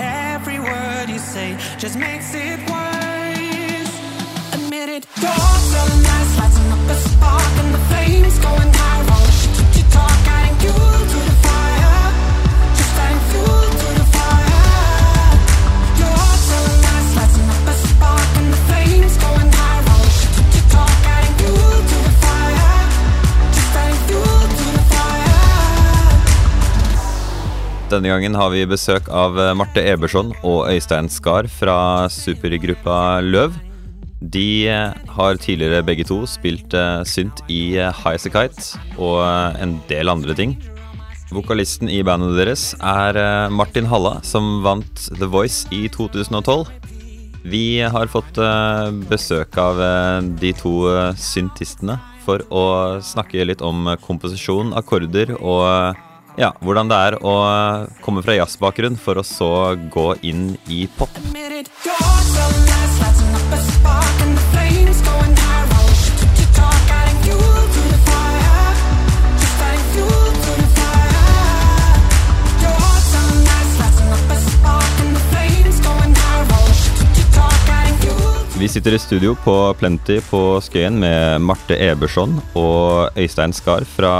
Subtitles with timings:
[0.00, 2.87] Every word you say just makes it worse.
[27.88, 33.54] Denne gangen har vi besøk av eh, Marte Eberson og Øystein Skar fra supergruppa Løv.
[34.20, 39.22] De eh, har tidligere begge to spilt eh, synt i High As A Kite og
[39.56, 40.52] en del andre ting.
[41.32, 43.16] Vokalisten i bandet deres er
[43.56, 46.68] Martin Halla, som vant The Voice i 2012.
[47.48, 48.36] Vi har fått
[49.08, 49.80] besøk av
[50.40, 50.74] de to
[51.16, 52.64] syntistene for å
[53.04, 55.96] snakke litt om komposisjon, akkorder og
[56.38, 59.52] ja, hvordan det er å eh, komme fra jazzbakgrunn for å så
[59.90, 61.18] gå inn i pop.
[78.58, 84.12] Vi sitter i studio på Plenty på Skøyen med Marte Eberson og Øystein Skar fra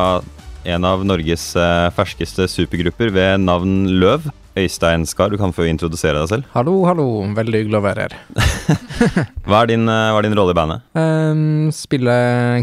[0.68, 4.28] en av Norges eh, ferskeste supergrupper ved navn Løv.
[4.58, 6.46] Øystein Skar, du kan få introdusere deg selv.
[6.54, 7.04] Hallo, hallo.
[7.36, 8.16] Veldig hyggelig å være her.
[9.48, 10.82] Hva er din, eh, hva er din rolle i bandet?
[10.98, 12.16] Um, spille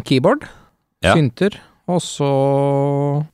[0.05, 0.43] keyboard,
[1.05, 1.13] Ja.
[1.15, 1.55] synter,
[1.87, 2.27] og så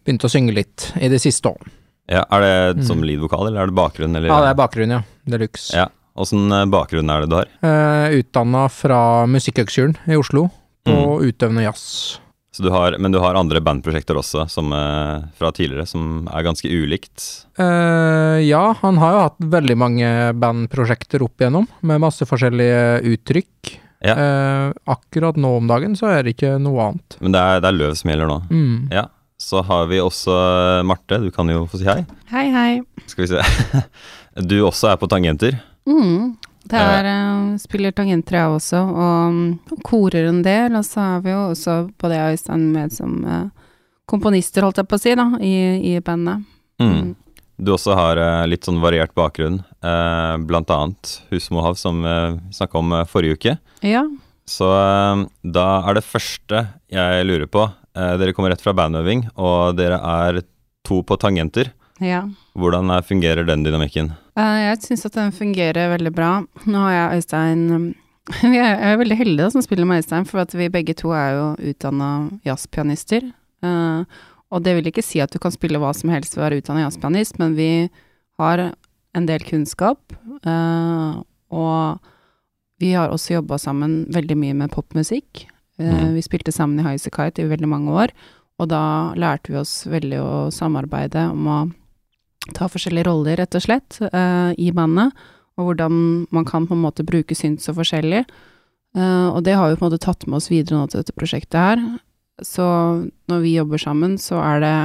[0.06, 1.70] begynte å synge litt i det siste òg.
[2.12, 2.44] Ja, er
[2.76, 4.16] det som lead-vokal, eller er det bakgrunn?
[4.18, 4.28] Eller?
[4.30, 4.34] Mm.
[4.36, 5.02] Ja, det er bakgrunn, ja.
[5.32, 5.70] Deluxe.
[5.78, 5.88] Ja.
[6.22, 7.52] Åssen eh, bakgrunn er det du har?
[7.64, 10.50] Uh, Utdanna fra Musikkhøgskolen i Oslo
[10.86, 11.30] på Mm.
[11.32, 12.20] utøvende jazz.
[12.62, 16.44] Så du har, men du har andre bandprosjekter også, som, eh, fra tidligere, som er
[16.46, 17.24] ganske ulikt?
[17.58, 23.72] Uh, ja, han har jo hatt veldig mange bandprosjekter opp igjennom, med masse forskjellige uttrykk.
[24.06, 24.14] Ja.
[24.14, 27.18] Uh, akkurat nå om dagen så er det ikke noe annet.
[27.18, 28.38] Men det er, det er Løv som gjelder nå.
[28.54, 28.78] Mm.
[28.94, 29.08] Ja.
[29.42, 30.38] Så har vi også
[30.86, 32.04] Marte, du kan jo få si hei.
[32.30, 32.72] Hei, hei.
[33.10, 33.86] Skal vi se.
[34.54, 35.58] Du også er på tangenter.
[35.90, 36.38] Mm.
[36.62, 40.78] Det er, eh, spiller tangenter jeg også, og mm, korer en del.
[40.78, 43.50] Og så er vi jo også på og Øystein med som uh,
[44.10, 45.56] komponister, holdt jeg på å si, da, i,
[45.94, 46.46] i bandet.
[46.82, 47.16] Mm.
[47.62, 52.12] Du også har uh, litt sånn variert bakgrunn, uh, blant annet Husmohav, som vi
[52.42, 53.58] vi snakka om eh, forrige uke.
[53.82, 54.06] Ja.
[54.50, 59.28] Så eh, da er det første jeg lurer på eh, Dere kommer rett fra bandøving,
[59.36, 60.42] og dere er
[60.88, 61.74] to på tangenter.
[62.00, 62.26] ja.
[62.58, 64.12] Hvordan eh, fungerer den dynamikken?
[64.40, 66.32] Eh, jeg syns at den fungerer veldig bra.
[66.66, 67.88] Nå har jeg Øystein um,
[68.54, 71.34] Vi er, veldig heldige da, som spiller med Øystein, for at vi begge to er
[71.36, 72.12] jo utdanna
[72.46, 73.26] jazzpianister.
[73.66, 76.46] Eh, og det vil ikke si at du kan spille hva som helst ved å
[76.46, 77.72] være utdanna jazzpianist, men vi
[78.40, 78.70] har
[79.16, 80.14] en del kunnskap.
[81.52, 82.00] og
[82.82, 85.46] vi har også jobba sammen veldig mye med popmusikk.
[85.80, 86.16] Mhm.
[86.16, 88.14] Vi spilte sammen i High As A Kite i veldig mange år,
[88.60, 91.60] og da lærte vi oss veldig å samarbeide om å
[92.56, 95.14] ta forskjellige roller, rett og slett, uh, i bandet,
[95.60, 96.00] og hvordan
[96.34, 98.24] man kan på en måte bruke synt så forskjellig.
[98.98, 101.16] Uh, og det har vi på en måte tatt med oss videre nå til dette
[101.16, 101.84] prosjektet her.
[102.42, 102.66] Så
[103.30, 104.76] når vi jobber sammen, så er det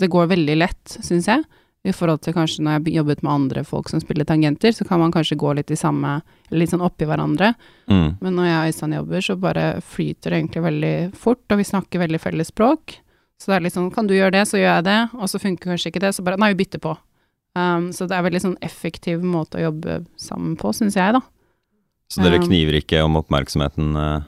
[0.00, 1.44] Det går veldig lett, syns jeg.
[1.86, 4.86] I forhold til kanskje når jeg har jobbet med andre folk som spiller tangenter, så
[4.88, 7.52] kan man kanskje gå litt i samme Litt sånn oppi hverandre.
[7.90, 8.20] Mm.
[8.20, 11.66] Men når jeg og Øystein jobber, så bare flyter det egentlig veldig fort, og vi
[11.66, 12.98] snakker veldig felles språk.
[13.40, 15.40] Så det er litt sånn, kan du gjøre det, så gjør jeg det, og så
[15.42, 16.94] funker kanskje ikke det, så bare, nei, vi bytter på.
[17.54, 21.20] Um, så det er veldig sånn effektiv måte å jobbe sammen på, syns jeg, da.
[22.10, 22.46] Så dere Ja.
[22.46, 23.94] kniver ikke om oppmerksomheten?
[23.96, 24.22] Uh...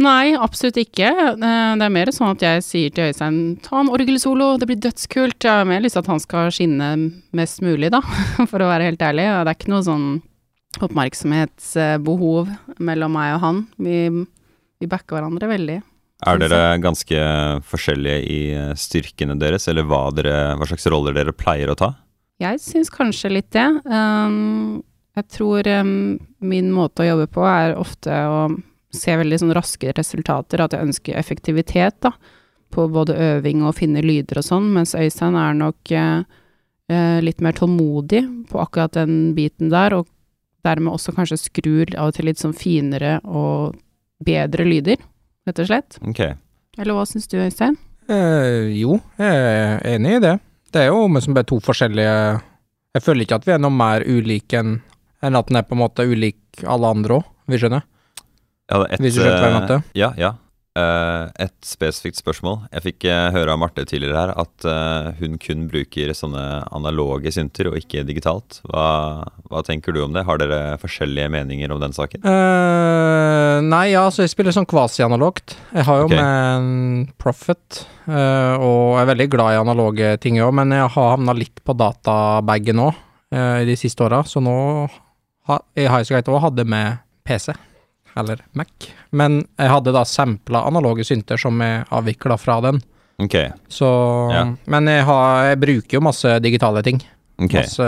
[0.00, 1.10] Nei, absolutt ikke.
[1.12, 4.80] Eh, Det er mer sånn at jeg sier til Øystein, ta en orgelsolo, det blir
[4.80, 5.36] dødskult.
[5.44, 6.88] Jeg har mer lyst til at han skal skinne
[7.36, 8.00] mest mulig, da,
[8.50, 9.26] for å være helt ærlig.
[9.28, 10.08] Det er ikke noe sånn
[10.80, 12.48] oppmerksomhetsbehov
[12.80, 13.60] mellom meg og han.
[13.76, 13.96] Vi,
[14.80, 15.78] vi backer hverandre veldig.
[16.28, 17.20] Er dere ganske
[17.64, 21.94] forskjellige i eh, styrkene deres, eller hva, dere, hva slags roller dere pleier å ta?
[22.40, 23.66] Jeg syns kanskje litt det.
[23.84, 24.82] Um,
[25.16, 28.42] jeg tror um, min måte å jobbe på er ofte å
[28.94, 32.14] se veldig sånn raske resultater, at jeg ønsker effektivitet, da,
[32.70, 36.22] på både øving og finne lyder og sånn, mens Øystein er nok eh,
[36.90, 40.10] eh, litt mer tålmodig på akkurat den biten der, og
[40.66, 43.78] dermed også kanskje skrur av og til litt sånn finere og
[44.24, 45.00] bedre lyder,
[45.48, 45.98] rett og slett.
[46.12, 46.36] Okay.
[46.78, 47.78] Eller hva syns du, Øystein?
[48.10, 50.36] Eh, jo, jeg er enig i det.
[50.72, 52.14] Det er jo liksom bare to forskjellige
[52.94, 54.78] Jeg føler ikke at vi er noe mer ulike enn
[55.20, 57.82] en at den er på en måte ulik alle andre òg, vi skjønner.
[58.70, 59.76] Ja, et, ett, Hvis du skjønner hva jeg eh, mente?
[59.98, 60.30] Ja, ja.
[60.78, 62.60] Eh, et spesifikt spørsmål.
[62.70, 67.32] Jeg fikk eh, høre av Marte tidligere her at eh, hun kun bruker sånne analoge
[67.34, 68.60] synter og ikke digitalt.
[68.70, 68.84] Hva,
[69.50, 70.22] hva tenker du om det?
[70.28, 72.22] Har dere forskjellige meninger om den saken?
[72.22, 75.56] Uh, nei, ja, altså jeg spiller sånn kvasi-analogt.
[75.74, 76.20] Jeg har jo okay.
[76.20, 81.10] med en Profit, uh, og er veldig glad i analoge ting òg, men jeg har
[81.16, 84.54] havna litt på databagen nå uh, de siste åra, så nå
[85.50, 87.50] ha, i Highasakite òg hadde med PC,
[88.18, 88.90] eller Mac.
[89.10, 92.80] Men jeg hadde da sampla analoge synter som jeg avvikla fra den.
[93.20, 93.50] Okay.
[93.68, 93.86] Så
[94.32, 94.44] Ja.
[94.64, 97.02] Men jeg, har, jeg bruker jo masse digitale ting.
[97.40, 97.64] Okay.
[97.64, 97.84] Masse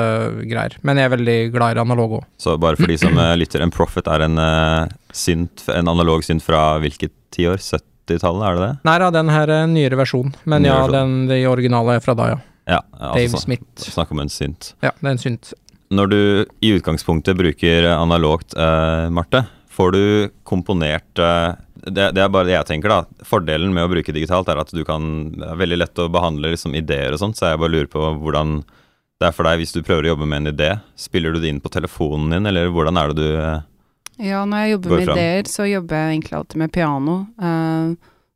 [0.49, 0.77] greier.
[0.83, 2.29] Men jeg er veldig glad i analog òg.
[2.41, 6.25] Så bare for de som eh, lytter, en Profit er en uh, synt, en analog
[6.25, 7.61] synt fra hvilket tiår?
[7.61, 8.73] 70-tallet, er det det?
[8.89, 10.33] Nei da, den her er en nyere versjon.
[10.49, 12.41] Men Nyere ja, den, de originale er fra da, ja.
[12.71, 13.91] Ja, altså, Dave Smith.
[13.91, 14.73] Snakk om en synt.
[14.85, 15.53] Ja, det er en synt.
[15.93, 16.21] Når du
[16.65, 20.05] i utgangspunktet bruker analogt, eh, Marte, får du
[20.49, 23.25] komponert eh, det, det er bare det jeg tenker, da.
[23.27, 26.53] Fordelen med å bruke digitalt er at du kan Det er veldig lett å behandle
[26.55, 28.61] liksom, ideer og sånt, så jeg bare lurer på hvordan
[29.23, 30.71] det er for deg hvis du prøver å jobbe med en idé.
[30.99, 33.67] Spiller du det inn på telefonen din, eller hvordan er det du eh,
[34.31, 35.19] Ja, når jeg jobber med fram.
[35.19, 37.19] ideer, så jobber jeg egentlig alltid med piano.
[37.39, 37.93] Eh,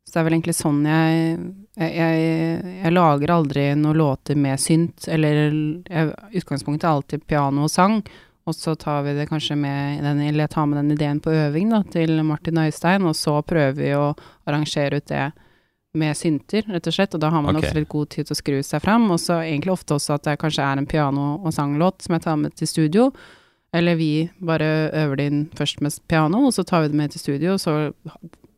[0.06, 1.40] så det er vel egentlig sånn jeg
[1.76, 5.50] jeg, jeg jeg lager aldri noen låter med synt, eller
[5.90, 7.98] jeg, utgangspunktet er alltid piano og sang.
[8.46, 11.32] Og så tar vi det kanskje med den, eller jeg tar med den ideen på
[11.34, 14.12] øving da, til Martin Øystein, og så prøver vi å
[14.46, 15.24] arrangere ut det
[15.96, 17.16] med synter, rett og slett.
[17.16, 17.70] Og da har man okay.
[17.70, 19.08] også litt god tid til å skru seg fram.
[19.10, 22.26] Og så egentlig ofte også at det kanskje er en piano- og sanglåt som jeg
[22.26, 23.08] tar med til studio.
[23.74, 27.12] Eller vi bare øver det inn først med piano, og så tar vi det med
[27.12, 27.74] til studio, og så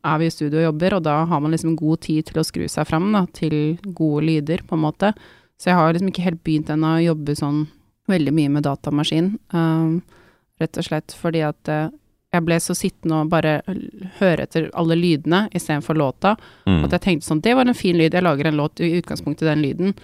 [0.05, 2.45] er vi i studio og jobber, og da har man liksom god tid til å
[2.45, 5.11] skru seg fram da, til gode lyder, på en måte.
[5.59, 7.65] Så jeg har liksom ikke helt begynt ennå å jobbe sånn
[8.09, 9.99] veldig mye med datamaskin, um,
[10.59, 11.89] rett og slett fordi at uh,
[12.29, 13.59] jeg ble så sittende og bare
[14.19, 16.35] høre etter alle lydene istedenfor låta,
[16.69, 16.83] mm.
[16.85, 19.47] at jeg tenkte sånn, det var en fin lyd, jeg lager en låt i utgangspunktet
[19.47, 19.95] i den lyden.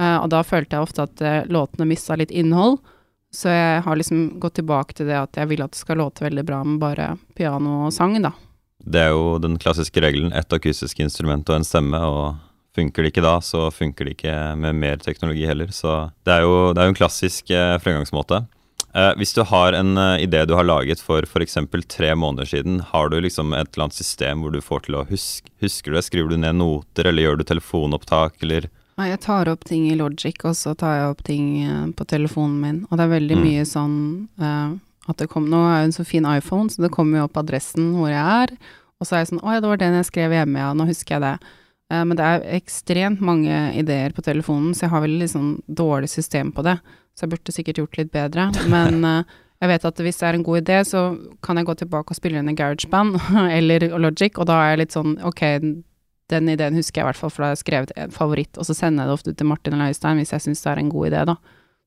[0.00, 2.78] Uh, og da følte jeg ofte at uh, låtene mista litt innhold.
[3.34, 6.24] Så jeg har liksom gått tilbake til det at jeg vil at det skal låte
[6.24, 8.32] veldig bra med bare piano og sang, da.
[8.86, 10.32] Det er jo den klassiske regelen.
[10.32, 12.36] Ett akustisk instrument og en stemme, og
[12.76, 15.72] funker det ikke da, så funker det ikke med mer teknologi heller.
[15.72, 15.96] Så
[16.28, 18.42] det er jo, det er jo en klassisk eh, fremgangsmåte.
[18.96, 21.56] Eh, hvis du har en eh, idé du har laget for f.eks.
[21.92, 25.04] tre måneder siden, har du liksom et eller annet system hvor du får til å
[25.10, 26.04] huske Husker du det?
[26.06, 29.96] Skriver du ned noter, eller gjør du telefonopptak, eller Nei, jeg tar opp ting i
[29.98, 32.78] Logic, og så tar jeg opp ting eh, på telefonen min.
[32.88, 33.44] Og det er veldig Mm.
[33.44, 33.96] mye sånn
[34.40, 34.70] eh,
[35.12, 37.36] at det kom Nå er jo en så fin iPhone, så det kommer jo opp
[37.42, 38.54] adressen hvor jeg er.
[38.96, 40.86] Og så er jeg sånn Å ja, det var den jeg skrev hjemme, ja, nå
[40.88, 41.34] husker jeg det.
[41.92, 46.10] Eh, men det er ekstremt mange ideer på telefonen, så jeg har veldig sånn dårlig
[46.12, 46.78] system på det.
[47.16, 48.50] Så jeg burde sikkert gjort litt bedre.
[48.74, 51.02] Men eh, jeg vet at hvis det er en god idé, så
[51.44, 53.20] kan jeg gå tilbake og spille inn i GarageBand
[53.58, 55.42] eller Logic, og da er jeg litt sånn Ok,
[56.32, 58.68] den ideen husker jeg i hvert fall, for da har jeg skrevet en favoritt, og
[58.68, 60.82] så sender jeg det ofte ut til Martin eller Øystein hvis jeg syns det er
[60.82, 61.36] en god idé, da.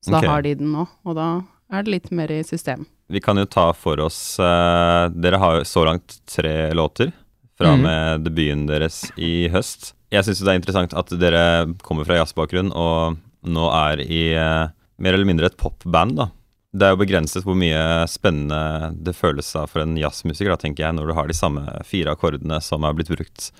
[0.00, 0.24] Så okay.
[0.24, 1.28] da har de den nå, og da
[1.70, 2.88] er det litt mer i system.
[3.12, 7.12] Vi kan jo ta for oss uh, Dere har jo så langt tre låter
[7.60, 7.84] fra og Mhm.
[7.84, 9.92] med debuten deres i høst.
[10.10, 11.44] Jeg syns det er interessant at dere
[11.84, 14.68] kommer fra jazzbakgrunn og nå er i eh,
[14.98, 16.30] mer eller mindre et popband, da.
[16.72, 20.84] Det er jo begrenset hvor mye spennende det føles av for en jazzmusiker, da, tenker
[20.86, 23.50] jeg, når du har de samme fire akkordene som er blitt brukt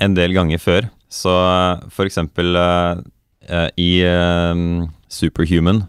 [0.00, 0.88] en del ganger før.
[1.12, 3.90] Så eh, for eksempel eh, i
[5.10, 5.86] Superhuman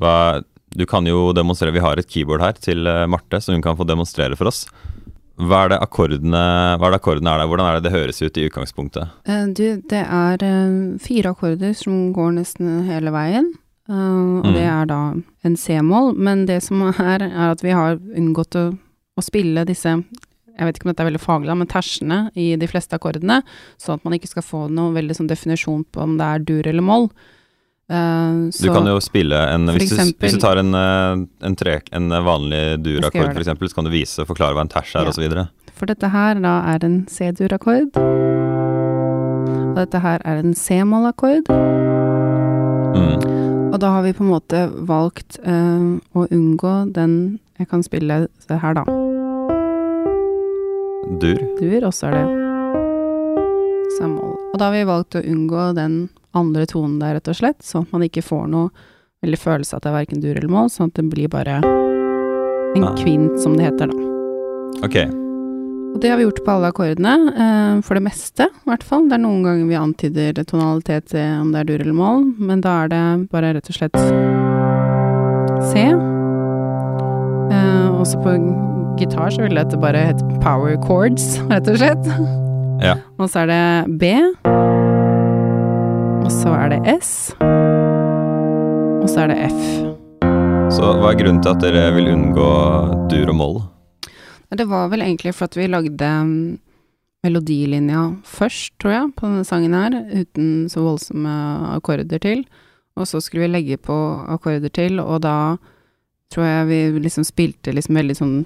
[0.00, 0.42] hva,
[0.74, 3.86] Du kan jo demonstrere Vi har et keyboard her til Marte, så hun kan få
[3.86, 4.64] demonstrere for oss.
[5.40, 6.42] Hva er det akkordene,
[6.76, 7.48] er det akkordene er der?
[7.48, 9.14] Hvordan er det det høres ut i utgangspunktet?
[9.28, 13.52] Uh, du, det er uh, fire akkorder som går nesten hele veien,
[13.90, 14.52] Uh, og Mm.
[14.54, 14.98] det er da
[15.42, 18.68] en C-mål, men det som er, er at vi har unngått å,
[19.18, 19.96] å spille disse
[20.60, 23.40] jeg vet ikke om dette er veldig faglig, men tersene i de fleste akkordene,
[23.80, 26.68] sånn at man ikke skal få noe veldig sånn definisjon på om det er dur
[26.68, 27.08] eller moll.
[27.90, 31.56] Eh, Du kan jo spille en hvis, Hvis du, hvis du tar en, eh, en,
[31.58, 35.08] tre, en vanlig dur-akkord, f.eks., så kan du vise og forklare hva en ters er,
[35.08, 35.10] Ja.
[35.10, 35.48] osv.
[35.74, 37.96] For dette her da er en C-dur-akkord.
[39.70, 41.48] Og dette her er en C-moll-akkord.
[42.94, 43.72] Mm.
[43.72, 48.26] Og da har vi på en måte valgt uh, å unngå den Jeg kan spille
[48.40, 48.84] se her, da.
[51.20, 51.38] Dur.
[51.58, 52.24] Dur, og så er det
[53.98, 54.36] C-moll.
[54.52, 57.82] Og da har vi valgt å unngå den andre tonen der, rett og slett, sånn
[57.86, 58.70] at man ikke får noe
[59.24, 62.84] veldig følelse at det er verken dur eller mål, sånn at det blir bare en
[62.84, 62.94] Ah.
[62.96, 63.94] kvint, som det heter, da.
[64.86, 64.96] Ok.
[65.92, 69.08] Og det har vi gjort på alle akkordene, eh, for det meste, i hvert fall.
[69.08, 72.60] Det er noen ganger vi antyder tonalitet til om det er dur eller mål, men
[72.60, 73.96] da er det bare rett og slett
[75.72, 75.82] C.
[77.50, 78.36] Eh, også på
[79.00, 82.06] gitar så vil dette bare hett power chords, rett og slett.
[82.80, 82.94] Ja.
[83.18, 84.69] Og så er det B.
[86.30, 87.32] Og så er det S.
[89.02, 89.62] Og så er det F.
[90.70, 92.50] Så hva er grunnen til at dere vil unngå
[93.10, 93.56] dur og moll?
[94.54, 96.54] Det var vel egentlig for at vi lagde mm,
[97.26, 101.34] melodilinja først, tror jeg, på denne sangen her, uten så voldsomme
[101.74, 102.46] akkorder til.
[102.94, 103.98] Og så skulle vi legge på
[104.30, 105.56] akkorder til, og da
[106.30, 108.36] tror jeg vi liksom spilte liksom veldig sånn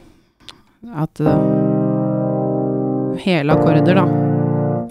[1.04, 1.20] at
[3.28, 4.33] Hele akkorder, da.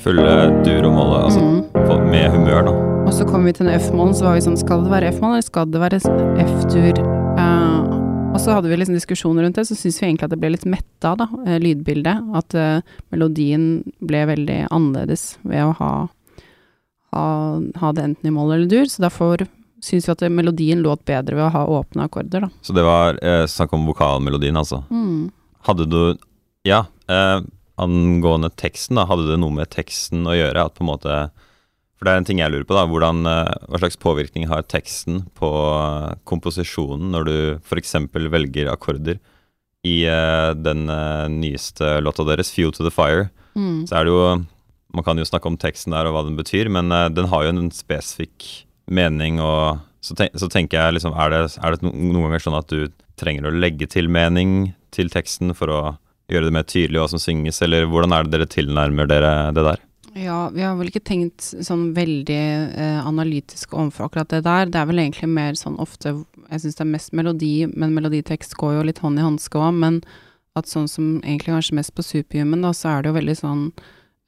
[0.01, 2.09] Fulle dur og måle, altså Mm.
[2.09, 2.71] med humør, da.
[3.05, 5.31] Og så kom vi til den F-målen, så var vi sånn Skal det være F-mål,
[5.35, 5.99] eller skal det være
[6.39, 6.99] F-dur?
[7.37, 10.39] Uh, og så hadde vi liksom diskusjoner rundt det, så syns vi egentlig at det
[10.39, 12.35] ble litt metta, da, eh, lydbildet.
[12.35, 12.81] At uh,
[13.11, 15.91] melodien ble veldig annerledes ved å ha,
[17.13, 17.25] ha,
[17.81, 18.85] ha det enten i moll eller dur.
[18.89, 19.45] Så derfor
[19.83, 22.49] syns vi at melodien låt bedre ved å ha åpne akkorder, da.
[22.61, 24.83] Så det var eh, snakk om vokalmelodien, altså.
[24.89, 25.29] Mm.
[25.67, 26.17] Hadde du
[26.65, 27.41] Ja, eh,
[27.81, 29.05] angående teksten, da.
[29.09, 30.65] Hadde det noe med teksten å gjøre?
[30.67, 31.17] At på en måte
[31.97, 32.83] For det er en ting jeg lurer på, da.
[32.89, 37.93] Hvordan, eh, hva slags påvirkning har teksten på eh, komposisjonen når du f.eks.
[38.11, 39.21] velger akkorder?
[39.87, 40.85] I eh, den
[41.39, 43.85] nyeste låta deres, 'Fuel to the Fire', Mm.
[43.85, 44.45] så er det jo
[44.95, 47.49] Man kan jo snakke om teksten der og hva den betyr, men den har jo
[47.49, 52.27] en spesifikk mening, og så, ten så tenker jeg liksom er det, er det noen
[52.27, 55.97] ganger sånn at du trenger å legge til mening til teksten for å
[56.31, 59.65] gjøre det mer tydelig hva som synges, eller hvordan er det dere tilnærmer dere det
[59.67, 59.81] der?
[60.13, 62.41] Ja, vi har vel ikke tenkt sånn veldig
[62.77, 64.69] eh, analytisk overfor akkurat det der.
[64.69, 66.13] Det er vel egentlig mer sånn ofte
[66.51, 69.73] Jeg syns det er mest melodi, men meloditekst går jo litt hånd i hanske òg.
[69.81, 70.03] Men
[70.53, 73.63] at sånn som egentlig kanskje mest på Superhuman, da, så er det jo veldig sånn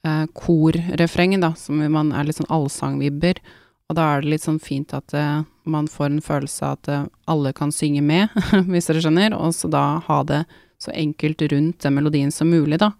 [0.07, 3.43] eh, korrefreng, da, som man er litt sånn allsangvibber.
[3.85, 6.89] Og da er det litt sånn fint at eh, man får en følelse av at
[6.89, 8.33] eh, alle kan synge med,
[8.71, 10.45] hvis dere skjønner, og så da ha det
[10.85, 12.91] så enkelt rundt den melodien som mulig, da.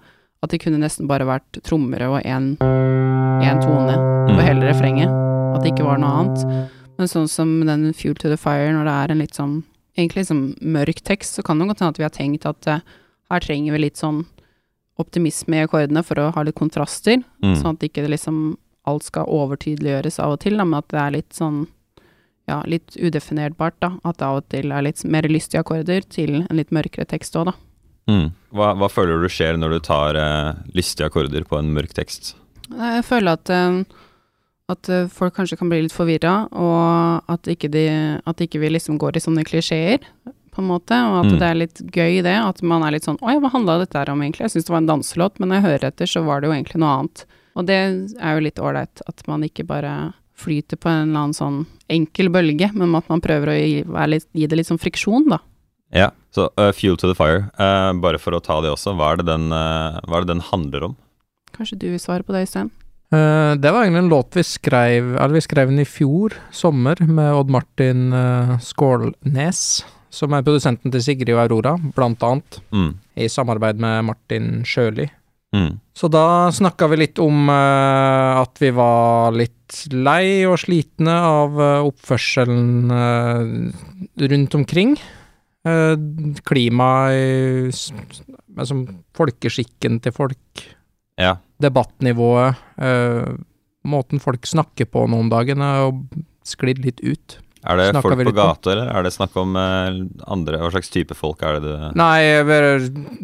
[0.44, 2.58] At det kunne nesten bare vært trommere og én
[3.62, 3.96] tone
[4.28, 4.42] på Mm.
[4.46, 5.10] hele refrenget.
[5.56, 6.70] At det ikke var noe annet.
[6.98, 9.64] Men sånn som den Fuel to the Fire, når det er en litt sånn
[9.98, 12.80] egentlig liksom mørk tekst, så kan det godt hende at vi har tenkt at uh,
[13.32, 14.26] her trenger vi litt sånn
[15.00, 17.56] optimisme i akkordene for å ha litt kontraster, Mm.
[17.62, 21.12] sånn at ikke liksom alt skal overtydeliggjøres av og til, da, men at det er
[21.12, 21.68] litt sånn
[22.48, 23.90] ja, litt udefinerbart, da.
[24.06, 27.34] At det av og til er litt mer lystige akkorder til en litt mørkere tekst
[27.36, 27.54] òg, da.
[28.08, 28.28] Mm.
[28.56, 32.36] Hva, hva føler du skjer når du tar eh, lystige akkorder på en mørk tekst?
[32.70, 33.82] Jeg føler at, eh,
[34.74, 37.86] at eh, folk kanskje kan bli litt forvirra, og at ikke, de,
[38.26, 40.06] at ikke vi liksom går i sånne klisjeer,
[40.56, 41.40] på en måte, og at Mm.
[41.42, 44.08] det er litt gøy det, at man er litt sånn Oi, hva handla dette her
[44.14, 44.46] om egentlig?
[44.46, 46.54] Jeg syns det var en danselåt, men når jeg hører etter, så var det jo
[46.56, 47.26] egentlig noe annet.
[47.60, 47.76] Og det
[48.22, 51.60] er jo litt ålreit, at man ikke bare flyter på en eller annen sånn
[51.92, 55.42] enkel bølge, men at man prøver å gi, litt, gi det litt sånn friksjon, da.
[55.96, 59.14] Ja, så uh, Fuel to the Fire, uh, bare for å ta det også, hva
[59.14, 60.98] er det den, uh, hva er det den handler om?
[61.56, 62.70] Kanskje du vil svare på det, Øystein?
[63.14, 67.00] Uh, det var egentlig en låt vi skrev Eller vi skrev den i fjor sommer
[67.06, 68.08] med Odd Martin
[68.66, 69.60] Skålnes,
[70.10, 72.96] som er produsenten til Sigrid og Aurora, blant annet, Mm.
[73.16, 75.08] i samarbeid med Martin Sjøli.
[75.56, 75.78] Mm.
[75.96, 81.60] Så da snakka vi litt om uh, at vi var litt lei og slitne av
[81.60, 84.98] uh, oppførselen uh, rundt omkring.
[85.66, 85.96] Uh,
[87.66, 87.98] Liksom
[88.56, 88.78] altså
[89.18, 90.66] folkeskikken til folk,
[91.18, 91.38] Ja.
[91.62, 93.34] debattnivået, eh,
[93.86, 95.92] måten folk snakker på nå om dagen, er
[96.44, 97.38] sklidd litt ut.
[97.66, 100.92] Er det Snakker folk på gata, eller er det snakk om eh, andre Hva slags
[100.94, 102.44] type folk er det du Nei,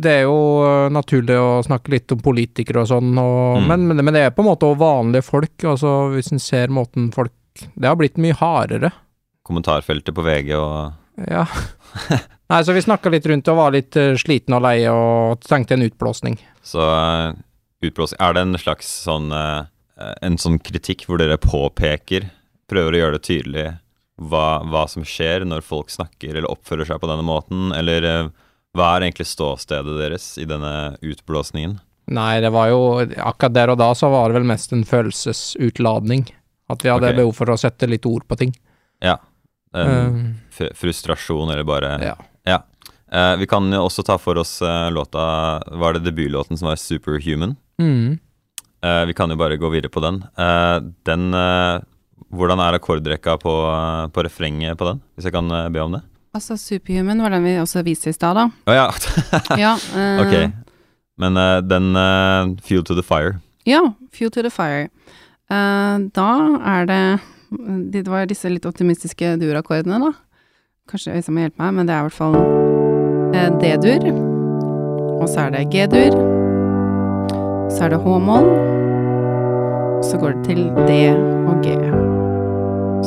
[0.02, 3.68] det er jo eh, naturlig å snakke litt om politikere og sånn, og, Mm.
[3.68, 5.54] men, men, men det er på en måte vanlige folk.
[5.64, 7.32] Altså, hvis en ser måten folk
[7.78, 8.92] Det har blitt mye hardere.
[9.46, 10.94] Kommentarfeltet på VG og
[11.28, 11.46] Ja.
[12.52, 15.78] Nei, så vi snakka litt rundt og var litt uh, sliten og lei og trengte
[15.78, 16.40] en utblåsning.
[16.64, 17.48] Så utblåsning,
[17.88, 19.64] utblåsing Er det en slags sånn eh,
[20.22, 22.28] En sånn kritikk hvor dere påpeker,
[22.70, 23.64] prøver å gjøre det tydelig
[24.22, 28.28] hva, hva som skjer når folk snakker eller oppfører seg på denne måten, eller eh,
[28.78, 31.80] hva er egentlig ståstedet deres i denne utblåsningen?
[32.12, 36.26] Nei, det var jo Akkurat der og da så var det vel mest en følelsesutladning.
[36.72, 37.18] At vi hadde okay.
[37.20, 38.54] behov for å sette litt ord på ting.
[39.04, 39.18] Ja.
[39.76, 40.10] Eh,
[40.52, 42.16] fr- frustrasjon, eller bare ja.
[43.12, 46.76] Eh, vi kan jo også ta for oss uh, låta Var det debutlåten som var
[46.80, 47.56] 'Superhuman'?
[47.82, 48.20] Mm.
[48.86, 50.24] Uh, vi kan jo bare gå videre på den.
[50.38, 51.32] Eh, den
[52.32, 53.54] Hvordan er akkordrekka på,
[54.14, 56.02] på refrenget på den, hvis jeg kan be om det?
[56.34, 58.46] Altså, Superhuman var den vi også viste i stad, da.
[58.72, 58.88] Å ja,
[59.60, 60.54] Ja, eh, ok.
[61.20, 61.34] Men
[61.68, 61.92] den
[62.64, 64.88] 'Fuel to the Fire' Ja, Fuel to the Fire.
[65.52, 66.30] Eh, da
[66.64, 67.20] er det
[67.52, 70.12] Det var disse litt optimistiske dur-akkordene, da.
[70.88, 72.38] Kanskje Øystein må hjelpe meg, men det er i hvert fall
[73.36, 74.06] eh, D-dur.
[75.20, 76.16] Og så er det G-dur.
[77.72, 78.48] så er det H-moll,
[80.04, 81.76] så går det til D og G.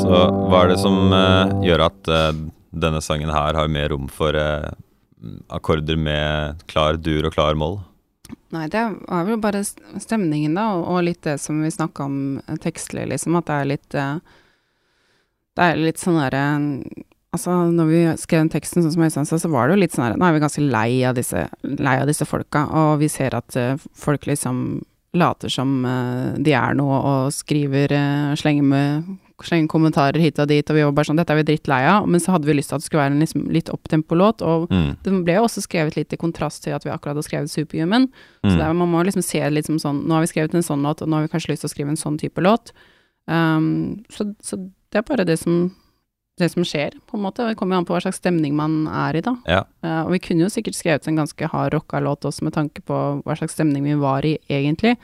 [0.01, 0.13] Så
[0.51, 2.31] hva er det som uh, gjør at uh,
[2.85, 4.73] denne sangen her har mer rom for uh,
[5.53, 7.79] akkorder med klar dur og klar moll?
[8.55, 12.61] Nei, det er vel bare stemningen, da, og, litt det som vi snakka om eh,
[12.63, 14.15] tekstlig, liksom, at det er litt eh,
[15.55, 16.47] Det er litt sånn derre
[17.35, 19.95] Altså, når vi skrev den teksten, sånn som Øystein sa, så var det jo litt
[19.97, 23.11] sånn her Nå er vi ganske lei av disse, lei av disse folka, og vi
[23.11, 24.61] ser at eh, folk liksom
[25.19, 29.11] later som eh, de er noe, og skriver eh, slenger med
[29.43, 32.07] slenger kommentarer hit og dit, og vi var bare sånn Dette er vi drittlei av.
[32.07, 34.71] Men så hadde vi lyst til at det skulle være en liksom, litt opptempo-låt, og
[34.71, 34.97] Mm.
[35.03, 38.07] det ble jo også skrevet litt i kontrast til at vi akkurat har skrevet Superhuman.
[38.45, 38.59] Så Mm.
[38.59, 40.63] det er, man må liksom se det litt som sånn Nå har vi skrevet en
[40.63, 42.73] sånn låt, og nå har vi kanskje lyst til å skrive en sånn type låt.
[43.27, 44.57] Um, så, så
[44.93, 45.75] det er bare det som,
[46.39, 47.47] det som skjer, på en måte.
[47.49, 49.35] Det kommer jo an på hva slags stemning man er i, da.
[49.47, 49.63] Ja.
[49.83, 52.83] Uh, og vi kunne jo sikkert skrevet en ganske hard rocka låt også, med tanke
[52.85, 54.97] på hva slags stemning vi var i, egentlig.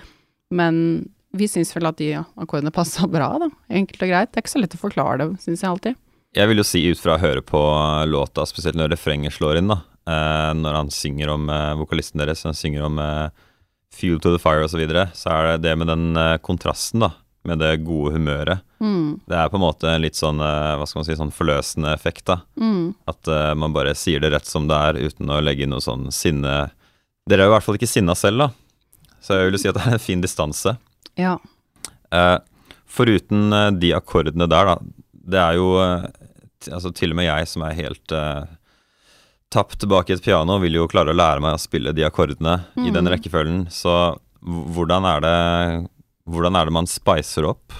[0.52, 3.48] Men vi syns vel at de akkordene passa bra, da.
[3.70, 4.30] Enkelt og greit.
[4.32, 6.00] Det er ikke så lett å forklare det, syns jeg alltid.
[6.36, 7.60] Jeg vil jo si ut fra å høre på
[8.06, 9.80] låta, spesielt når refrenget slår inn, da.
[10.10, 13.46] Eh, når han synger om eh, vokalisten deres, han synger om eh,
[13.94, 17.02] Fuel to the fire og så videre, så er det det med den eh, kontrasten,
[17.06, 17.12] da.
[17.48, 18.60] Med det gode humøret.
[18.84, 21.32] Mm, Det er på en måte en litt sånn, eh, hva skal man si, sånn
[21.32, 22.40] forløsende effekt, da.
[22.60, 25.72] mm, At eh, man bare sier det rett som det er, uten å legge inn
[25.72, 26.70] noe sånn sinne
[27.30, 28.48] Dere er jo i hvert fall ikke sinna selv, da.
[29.24, 30.72] Så jeg vil jo si at det er en fin distanse.
[31.18, 31.38] Ja.
[32.12, 32.38] Eh,
[32.90, 34.78] foruten eh, de akkordene der, da.
[35.30, 36.08] Det er jo eh,
[36.68, 38.42] Altså, til og med jeg som er helt eh,
[39.48, 42.90] tapt bak et piano, vil jo klare å lære meg å spille de akkordene i
[42.92, 43.12] den Mm.
[43.14, 43.62] rekkefølgen.
[43.72, 45.88] Så hvordan er det
[46.28, 47.72] Hvordan er det man spicer opp?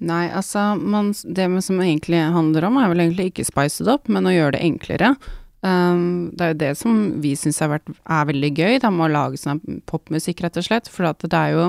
[0.00, 4.08] Nei, altså, man, det som egentlig handler om, er vel egentlig ikke spice det opp,
[4.08, 5.16] men å gjøre det enklere.
[5.62, 7.76] Um, det er jo det som vi syns er,
[8.08, 10.88] veldig gøy, da, med å lage sånn popmusikk, rett og slett.
[10.88, 11.66] For det er jo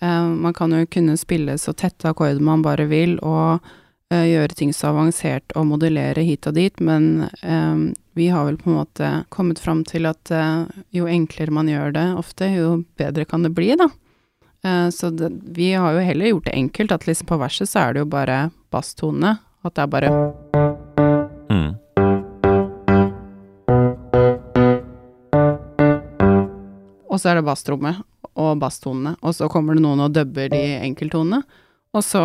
[0.00, 3.64] Man kan jo kunne spille så tette akkorder man bare vil, og
[4.12, 8.58] uh, gjøre ting så avansert og modellere hit og dit, men um, vi har vel
[8.60, 10.32] på en måte kommet fram til at
[10.92, 13.90] jo enklere man gjør det ofte, jo bedre kan det bli, da.
[14.66, 17.78] Eh, Så det, vi har jo heller gjort det enkelt, at liksom på verset så
[17.78, 19.38] er det jo bare basstone.
[19.64, 20.10] At det er bare
[21.50, 21.74] Mm.
[27.08, 28.02] Og så er det bassrommet
[28.36, 31.42] og basstonene, og så kommer det noen og dubber de enkelttonene.
[31.96, 32.20] Og så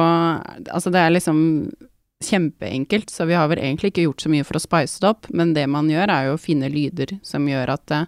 [0.68, 1.72] Altså, det er liksom
[2.22, 5.30] kjempeenkelt, så vi har vel egentlig ikke gjort så mye for å spice det opp,
[5.34, 8.02] men det man gjør, er jo å finne lyder som gjør at det,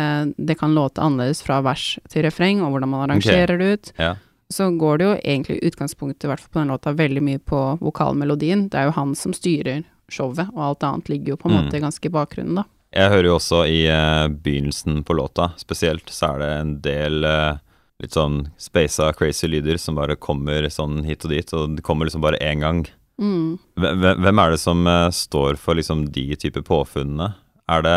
[0.00, 3.92] eh, det kan låte annerledes fra vers til refreng, og hvordan man arrangerer det ut.
[3.98, 4.14] Ja.
[4.52, 7.38] så går det jo egentlig i utgangspunktet, i hvert fall på den låta, veldig mye
[7.40, 8.66] på vokalmelodien.
[8.68, 11.64] Det er jo han som styrer showet, og alt annet ligger jo på en Mm.
[11.64, 12.64] måte ganske i bakgrunnen, da.
[12.92, 17.24] Jeg hører jo også i eh, begynnelsen på låta, spesielt, så er det en del
[17.24, 17.60] eh,
[18.02, 22.08] litt sånn spasa, crazy lyder som bare kommer sånn hit og dit, og det kommer
[22.08, 22.82] liksom bare én gang.
[23.22, 23.56] Mm.
[23.80, 27.32] Hve- hve- Hvem er det som eh, står for liksom de type påfunnene?
[27.72, 27.90] Er det,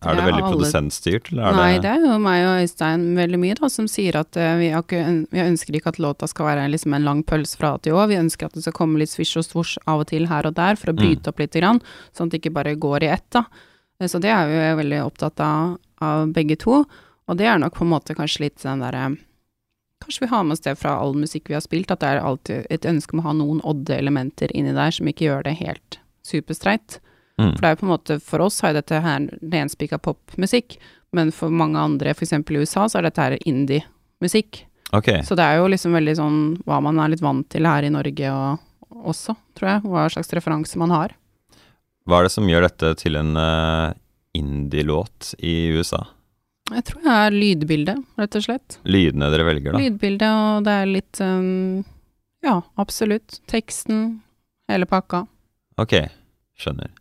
[0.00, 2.62] er det er veldig alle- produsentstyrt, eller er Nei, det det er jo meg og
[2.64, 6.26] Øystein veldig mye, da, som sier at vi, har ikke, vi ønsker ikke at låta
[6.26, 8.08] skal være liksom en lang pølse fra A til Å.
[8.10, 10.56] Vi ønsker at det skal komme litt svisj og svosj av og til her og
[10.58, 11.78] der, for å bryte opp litt, grann,
[12.16, 13.44] sånn at det ikke bare går i ett, da.
[14.00, 16.84] Eh, Så det er vi jo veldig opptatt av, av begge to.
[17.30, 19.16] Og det er nok på en måte kanskje litt den derre
[20.00, 22.22] Kanskje vi har med oss det fra all musikk vi har spilt, at det er
[22.24, 25.98] alltid et ønske om å ha noen odde-elementer inni der som ikke gjør det helt
[26.24, 26.96] superstreit.
[27.36, 27.50] Mm.
[27.52, 30.78] For det er jo på en måte, for oss har jo dette her renspika popmusikk,
[31.12, 32.32] men for mange andre, f.eks.
[32.32, 34.62] i USA, så er dette her indie-musikk.
[34.96, 35.20] Okay.
[35.20, 37.92] Så det er jo liksom veldig sånn hva man er litt vant til her i
[37.92, 39.84] Norge og også, tror jeg.
[39.84, 41.12] Hva slags referanse man har.
[42.10, 43.92] Hva er det som gjør dette til en uh,
[44.36, 46.02] indie-låt i USA?
[46.70, 48.78] Jeg tror det er lydbildet, rett og slett.
[48.86, 49.80] Lydene dere velger, da?
[49.82, 51.82] Lydbildet, og det er litt um,
[52.46, 53.40] Ja, absolutt.
[53.50, 54.20] Teksten,
[54.70, 55.24] hele pakka.
[55.82, 55.96] Ok,
[56.60, 56.92] skjønner.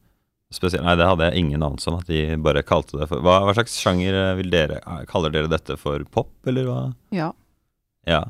[0.54, 3.36] Spesielt, nei, det hadde jeg ingen anelse om, at de bare kalte det for Hva,
[3.45, 6.80] hva slags sjanger eh, vil dere eh, Kaller dere dette for pop, eller hva?
[7.13, 7.28] Ja.
[8.10, 8.24] Ja.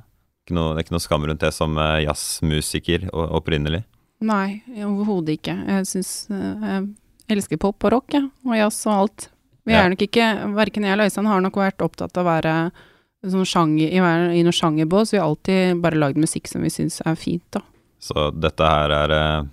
[0.44, 3.86] Ikke noe, det er ikke noe skam rundt det som jazzmusiker opprinnelig?
[4.21, 5.55] Nei, overhodet ikke.
[5.67, 6.88] Jeg syns Jeg
[7.29, 8.25] elsker pop og rock, jeg.
[8.45, 9.27] Og jazz og alt.
[9.65, 9.84] Vi Ja.
[9.86, 12.71] er nok ikke Verken jeg eller Øystein har nok vært opptatt av å være
[13.23, 15.12] sånn sjanger, i, i noe sjangerbås.
[15.13, 17.62] Vi har alltid bare lagd musikk som vi syns er fint, da.
[17.99, 19.43] Så dette her er eh,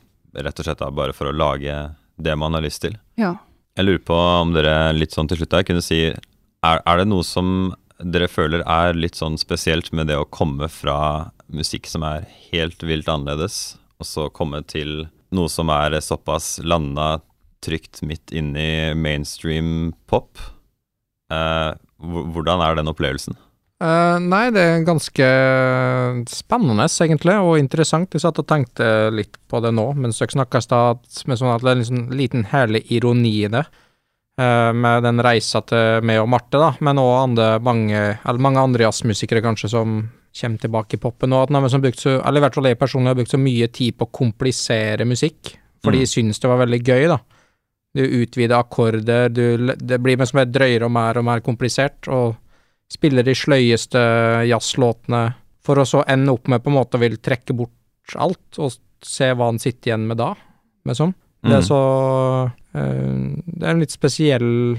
[0.42, 1.74] rett og slett da bare for å lage
[2.16, 2.96] det man har lyst til.
[3.18, 3.34] Ja.
[3.76, 7.08] Jeg lurer på om dere litt sånn til slutt her kunne si er, er det
[7.10, 12.02] noe som dere føler er litt sånn spesielt med det å komme fra musikk som
[12.04, 17.16] er helt vilt annerledes, og så komme til noe som er såpass landa
[17.64, 20.38] trygt midt inni mainstream pop?
[21.32, 23.38] Eh, hvordan er den opplevelsen?
[23.82, 25.26] Eh, nei, det er ganske
[26.32, 28.14] spennende, egentlig, og interessant.
[28.14, 31.52] Jeg satt og tenkte litt på det nå mens dere snakka i stad, med sånn
[31.52, 33.66] at det er en sånn liten herlig ironi i det.
[34.40, 38.00] eh, med den reisa til meg og Marte, da, men òg mange,
[38.38, 41.32] mange andre jazzmusikere kanskje som kommer tilbake i popen.
[41.32, 43.38] Og at han har brukt så, eller i hvert fall jeg personlig har brukt så
[43.40, 46.04] mye tid på å komplisere musikk, fordi Mm.
[46.04, 47.18] jeg syns det var veldig gøy, da.
[47.96, 52.36] Du utvider akkorder, du, det blir liksom drøyere og mer og mer komplisert, og
[52.92, 53.98] spiller de sløyeste
[54.46, 58.58] jazzlåtene, for å så ende opp med på en måte å vil trekke bort alt,
[58.58, 58.72] og
[59.02, 60.34] se hva han sitter igjen med da,
[60.86, 61.14] liksom.
[61.42, 61.66] Det er Mm.
[61.68, 61.80] så
[62.74, 64.78] øh, Det er en litt spesiell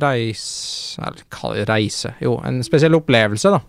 [0.00, 3.60] reise Eller reise, jo, en spesiell opplevelse, da.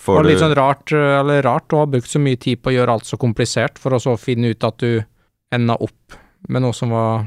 [0.00, 2.62] Får og du litt sånn rart, eh, eller rart å ha brukt så mye tid
[2.62, 5.02] på å gjøre alt så komplisert, for å så finne ut at du
[5.52, 6.16] enda opp
[6.48, 7.26] med noe som var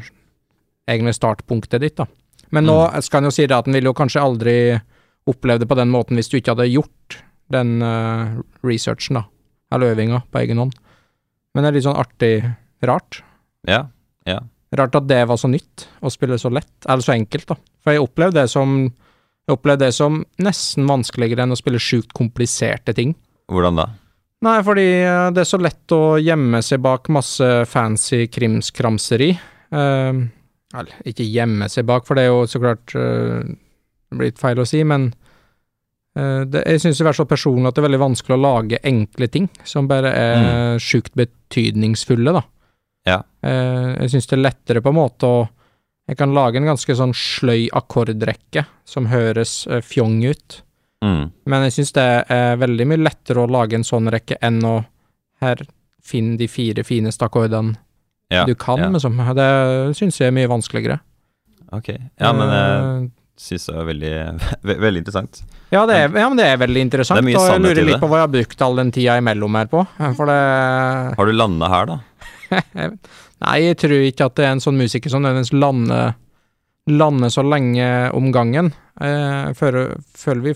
[0.90, 2.08] egentlig startpunktet ditt, da.
[2.52, 3.02] Men nå Mm.
[3.02, 4.56] skal en jo si det at en ville jo kanskje aldri
[5.28, 7.18] opplevd det på den måten hvis du ikke hadde gjort
[7.50, 9.24] den uh, researchen, da,
[9.72, 10.74] eller øvinga, på egen hånd.
[11.54, 13.22] Men det er litt sånn artig rart.
[13.68, 13.88] Ja.
[14.26, 14.40] Ja.
[14.76, 17.56] Rart at det var så nytt, å spille så lett, eller så enkelt, da.
[17.84, 18.92] For jeg opplevde det som
[19.44, 23.12] jeg opplevde det som nesten vanskeligere enn å spille sjukt kompliserte ting.
[23.52, 23.90] Hvordan da?
[24.44, 29.32] Nei, fordi eh, det er så lett å gjemme seg bak masse fancy krimskramseri.
[29.74, 30.28] Uh,
[30.74, 33.42] eller, ikke gjemme seg bak, for det er jo så klart uh,
[34.14, 35.08] blitt feil å si, men
[36.20, 38.82] uh, det, jeg syns det er så personlig at det er veldig vanskelig å lage
[38.86, 42.44] enkle ting som bare er sjukt betydningsfulle, da.
[43.10, 43.20] Ja.
[43.44, 45.44] Uh, jeg syns det er lettere på en måte å
[46.10, 50.58] Jeg kan lage en ganske sånn sløy akkordrekke som høres eh, fjong ut.
[51.04, 51.30] Mm.
[51.48, 54.76] Men jeg syns det er veldig mye lettere å lage en sånn rekke enn å
[55.44, 55.64] her
[56.04, 57.78] finne de fire fineste akkordene
[58.32, 58.46] Ja.
[58.48, 58.90] du kan, ja.
[58.92, 59.20] liksom.
[59.36, 59.50] Det
[60.00, 61.00] syns jeg er mye vanskeligere.
[61.72, 61.90] Ok.
[62.20, 64.14] Ja, men jeg synes syns det er veldig,
[64.68, 65.42] ve veldig interessant.
[65.74, 67.88] ja, det er, ja, men det er veldig interessant, Det er mye og jeg lurer
[67.88, 69.84] litt på hva jeg har brukt all den tida imellom her på.
[70.20, 70.40] For det
[71.18, 72.00] Har du landa her, da?
[73.44, 76.14] Nei, jeg tror ikke at det er en sånn musiker som nødvendigvis lander,
[76.88, 78.72] lander så lenge om gangen.
[79.02, 80.54] Eh, Jeg føler, føler vi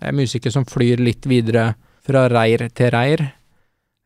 [0.00, 1.74] er musikere som flyr litt videre
[2.06, 3.20] fra reir til reir.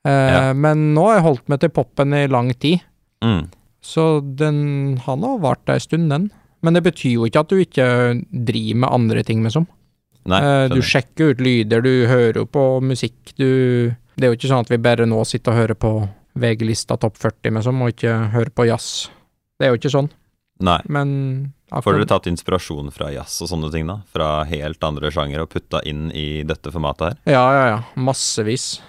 [0.04, 0.52] Eh, Ja.
[0.54, 2.80] Men nå har jeg holdt meg til popen i lang tid,
[3.22, 3.48] Mm.
[3.82, 6.30] så den han har vart ei stund, den.
[6.62, 9.66] Men det betyr jo ikke at du ikke driver med andre ting, liksom.
[10.26, 14.36] Nei, Eh, du sjekker ut lyder, du hører jo på musikk, du Det er jo
[14.36, 16.08] ikke sånn at vi bare nå sitter og hører på
[16.40, 19.09] VG-lista topp 40, liksom, og ikke høre på jazz.
[19.59, 20.11] Det er jo ikke sånn,
[20.64, 20.81] Nei.
[20.88, 21.11] men
[21.70, 24.00] Får dere tatt inspirasjon fra jazz og sånne ting, da?
[24.11, 27.20] Fra helt andre sjangere og putta inn i dette formatet her?
[27.31, 27.83] Ja, ja, ja.
[27.94, 28.81] Massevis.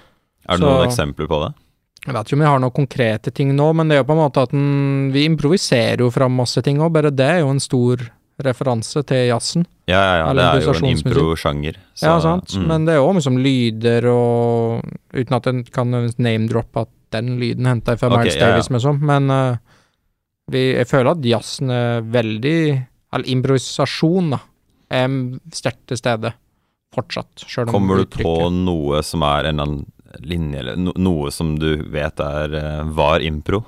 [0.48, 1.54] Er det Så- noen eksempler på det?
[2.02, 4.16] Jeg vet ikke om jeg har noen konkrete ting nå, men det er jo på
[4.18, 7.52] en måte at den, vi improviserer jo fram masse ting òg, bare det er jo
[7.54, 8.02] en stor
[8.42, 9.68] referanse til jazzen.
[9.86, 10.34] Ja, ja, ja.
[10.34, 11.76] Det er jo en impro-sjanger.
[12.02, 12.66] ja, sant, mm.
[12.66, 14.82] men det er jo liksom lyder og
[15.14, 18.54] Uten at en kan name-droppe at den lyden henta fra okay, Miles ja, ja.
[18.56, 19.58] Davis, med sånn, men uh,
[20.52, 22.60] vi, jeg føler at jazzen er veldig
[23.16, 24.40] Eller improvisasjon, da,
[24.92, 25.18] er
[25.56, 26.34] sterkt til stede
[26.96, 27.46] fortsatt.
[27.48, 31.32] Selv om Kommer du på noe som er en eller annen linje, eller no noe
[31.32, 33.62] som du vet er eh, var impro?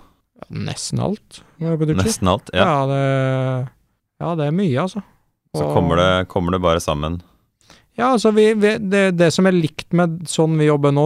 [0.52, 1.40] Nesten alt.
[1.60, 2.52] Nesten alt?
[2.56, 2.66] Ja.
[2.68, 3.04] Ja, det,
[4.20, 5.04] ja, det er mye, altså.
[5.54, 7.22] Så kommer det, kommer det bare sammen.
[7.96, 11.06] Ja, altså, vi, vi, det, det som er likt med sånn vi jobber nå,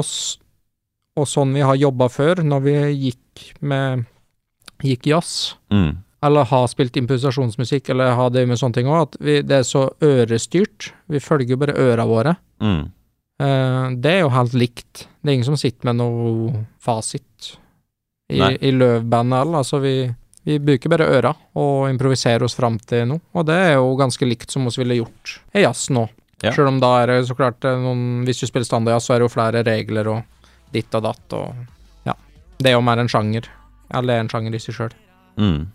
[1.17, 2.75] og sånn vi har jobba før, når vi
[3.10, 4.06] gikk med
[4.86, 5.97] gikk jazz, Mm.
[6.23, 9.65] eller har spilt improvisasjonsmusikk, eller har det med sånne ting òg, at vi, det er
[9.65, 10.91] så ørestyrt.
[11.10, 12.36] Vi følger bare øra våre.
[12.62, 12.91] Mm.
[13.39, 15.08] Eh, det er jo helt likt.
[15.21, 17.58] Det er ingen som sitter med noe fasit
[18.30, 18.53] i, Nei.
[18.62, 19.93] i løvbandet eller, altså vi,
[20.47, 24.25] vi bruker bare øra og improviserer oss fram til noe, og det er jo ganske
[24.27, 26.08] likt som vi ville gjort i jazz nå.
[26.43, 26.51] Ja.
[26.53, 29.19] Selv om da er det så klart eh, noen Hvis du spiller standardjazz, så er
[29.23, 30.19] det jo flere regler og
[30.73, 31.56] ditt og datt og
[32.08, 32.13] Ja.
[32.60, 33.47] Det er jo mer en sjanger.
[33.93, 34.93] Eller det er en sjanger i seg sjøl.
[35.38, 35.67] Mm.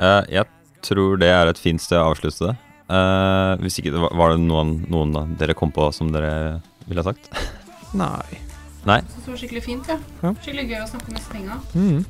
[0.00, 0.46] Uh, jeg
[0.82, 2.56] tror det er et fint sted å avslutte det.
[2.90, 7.30] Uh, hvis ikke, var- det noen, noen dere kom på som dere ville ha sagt?
[8.84, 9.00] Nei.
[9.00, 9.96] Det var skikkelig fint, ja.
[10.22, 10.34] Ja.
[10.42, 11.60] Skikkelig gøy å snakke om disse tinga.
[11.72, 12.04] Mm.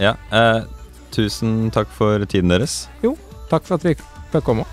[0.00, 0.14] Ja.
[0.32, 0.64] Uh,
[1.12, 2.84] tusen takk for tiden deres.
[3.04, 3.16] Jo,
[3.50, 3.92] Takk for at vi
[4.32, 4.64] fikk komme.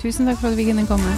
[0.00, 1.10] Tusen takk for at vi kunne komme.